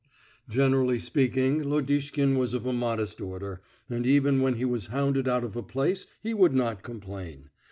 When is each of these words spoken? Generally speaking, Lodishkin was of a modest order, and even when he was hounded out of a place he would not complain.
Generally 0.49 0.97
speaking, 0.97 1.61
Lodishkin 1.63 2.35
was 2.35 2.55
of 2.55 2.65
a 2.65 2.73
modest 2.73 3.21
order, 3.21 3.61
and 3.87 4.03
even 4.07 4.41
when 4.41 4.55
he 4.55 4.65
was 4.65 4.87
hounded 4.87 5.27
out 5.27 5.43
of 5.43 5.55
a 5.55 5.61
place 5.61 6.07
he 6.23 6.33
would 6.33 6.55
not 6.55 6.81
complain. 6.81 7.51